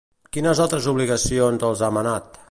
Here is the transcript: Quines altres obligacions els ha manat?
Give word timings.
Quines 0.35 0.61
altres 0.63 0.87
obligacions 0.93 1.67
els 1.71 1.83
ha 1.85 1.91
manat? 1.99 2.39